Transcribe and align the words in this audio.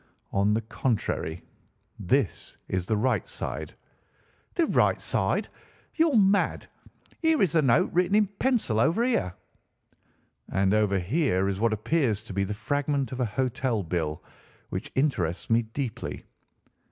"On 0.31 0.51
the 0.55 0.61
contrary, 0.63 1.43
this 1.99 2.57
is 2.67 2.87
the 2.87 2.97
right 2.97 3.27
side." 3.27 3.71
"The 4.55 4.65
right 4.65 4.99
side? 4.99 5.47
You're 5.93 6.17
mad! 6.17 6.65
Here 7.21 7.39
is 7.43 7.51
the 7.51 7.61
note 7.61 7.91
written 7.93 8.15
in 8.15 8.25
pencil 8.25 8.79
over 8.79 9.05
here." 9.05 9.35
"And 10.51 10.73
over 10.73 10.97
here 10.97 11.47
is 11.47 11.59
what 11.59 11.71
appears 11.71 12.23
to 12.23 12.33
be 12.33 12.43
the 12.43 12.53
fragment 12.55 13.11
of 13.11 13.19
a 13.19 13.25
hotel 13.25 13.83
bill, 13.83 14.23
which 14.69 14.91
interests 14.95 15.51
me 15.51 15.61
deeply." 15.61 16.25